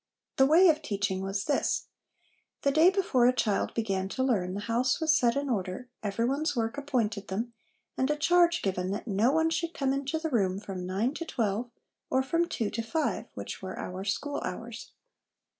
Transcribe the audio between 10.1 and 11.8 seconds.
the room from nine to twelve,